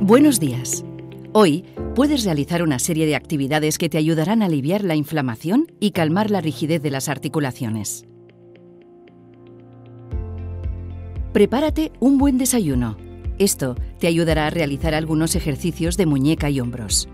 [0.00, 0.84] Buenos días.
[1.32, 5.92] Hoy puedes realizar una serie de actividades que te ayudarán a aliviar la inflamación y
[5.92, 8.04] calmar la rigidez de las articulaciones.
[11.32, 12.96] Prepárate un buen desayuno.
[13.38, 17.08] Esto te ayudará a realizar algunos ejercicios de muñeca y hombros.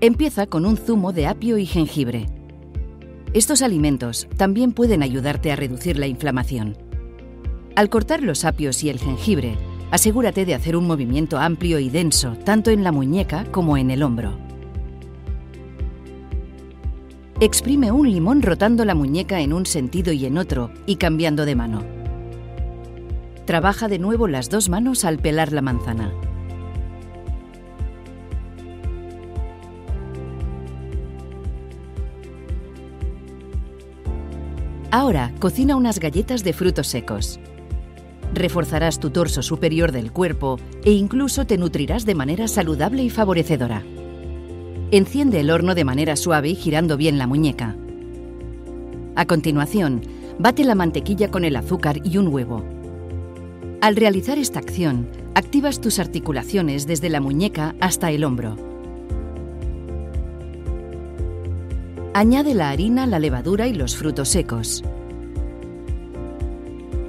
[0.00, 2.26] Empieza con un zumo de apio y jengibre.
[3.34, 6.78] Estos alimentos también pueden ayudarte a reducir la inflamación.
[7.76, 9.56] Al cortar los apios y el jengibre,
[9.94, 14.02] asegúrate de hacer un movimiento amplio y denso tanto en la muñeca como en el
[14.02, 14.36] hombro.
[17.38, 21.54] Exprime un limón rotando la muñeca en un sentido y en otro y cambiando de
[21.54, 21.84] mano.
[23.44, 26.12] Trabaja de nuevo las dos manos al pelar la manzana.
[34.90, 37.38] Ahora cocina unas galletas de frutos secos
[38.32, 43.82] reforzarás tu torso superior del cuerpo e incluso te nutrirás de manera saludable y favorecedora.
[44.90, 47.76] Enciende el horno de manera suave y girando bien la muñeca.
[49.16, 50.02] A continuación,
[50.38, 52.64] bate la mantequilla con el azúcar y un huevo.
[53.80, 58.56] Al realizar esta acción, activas tus articulaciones desde la muñeca hasta el hombro.
[62.14, 64.84] Añade la harina, la levadura y los frutos secos.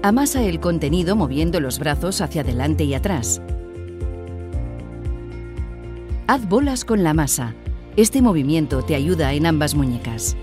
[0.05, 3.41] Amasa el contenido moviendo los brazos hacia adelante y atrás.
[6.27, 7.55] Haz bolas con la masa.
[7.95, 10.37] Este movimiento te ayuda en ambas muñecas.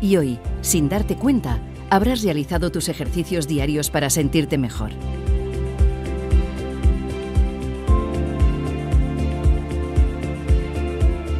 [0.00, 4.90] Y hoy, sin darte cuenta, habrás realizado tus ejercicios diarios para sentirte mejor.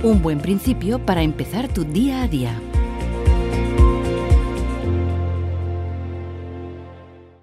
[0.05, 2.61] Un buen principio para empezar tu día a día.